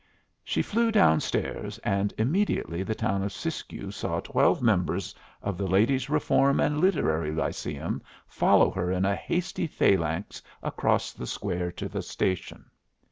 She 0.43 0.63
flew 0.63 0.91
down 0.91 1.19
stairs, 1.19 1.77
and 1.83 2.11
immediately 2.17 2.81
the 2.81 2.95
town 2.95 3.21
of 3.21 3.31
Siskiyou 3.31 3.91
saw 3.91 4.19
twelve 4.19 4.59
members 4.59 5.13
of 5.43 5.59
the 5.59 5.67
Ladies' 5.67 6.09
Reform 6.09 6.59
and 6.59 6.79
Literary 6.81 7.29
Lyceum 7.31 8.01
follow 8.25 8.71
her 8.71 8.91
in 8.91 9.05
a 9.05 9.15
hasty 9.15 9.67
phalanx 9.67 10.41
across 10.63 11.11
the 11.13 11.27
square 11.27 11.71
to 11.73 11.87
the 11.87 12.01
station. 12.01 12.71